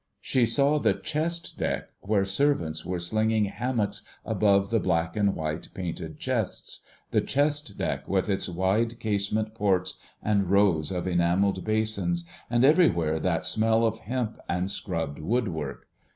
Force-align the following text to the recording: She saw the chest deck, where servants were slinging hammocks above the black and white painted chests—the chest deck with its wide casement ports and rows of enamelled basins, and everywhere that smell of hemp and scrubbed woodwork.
She 0.19 0.47
saw 0.47 0.79
the 0.79 0.95
chest 0.95 1.59
deck, 1.59 1.89
where 1.99 2.25
servants 2.25 2.83
were 2.83 2.97
slinging 2.97 3.45
hammocks 3.45 4.01
above 4.25 4.71
the 4.71 4.79
black 4.79 5.15
and 5.15 5.35
white 5.35 5.69
painted 5.75 6.19
chests—the 6.19 7.21
chest 7.21 7.77
deck 7.77 8.07
with 8.07 8.27
its 8.27 8.49
wide 8.49 8.99
casement 8.99 9.53
ports 9.53 9.99
and 10.23 10.49
rows 10.49 10.89
of 10.91 11.05
enamelled 11.07 11.63
basins, 11.63 12.25
and 12.49 12.65
everywhere 12.65 13.19
that 13.19 13.45
smell 13.45 13.85
of 13.85 13.99
hemp 13.99 14.39
and 14.49 14.71
scrubbed 14.71 15.19
woodwork. 15.19 15.87